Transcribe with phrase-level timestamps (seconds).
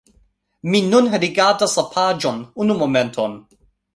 [0.69, 3.37] Mi nun rigardas la paĝon unu momenton